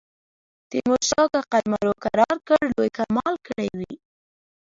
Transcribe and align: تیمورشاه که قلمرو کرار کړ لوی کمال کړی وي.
تیمورشاه 0.69 1.27
که 1.33 1.41
قلمرو 1.51 1.93
کرار 2.03 2.37
کړ 2.47 2.59
لوی 2.75 2.89
کمال 2.97 3.33
کړی 3.47 3.67
وي. 3.79 3.93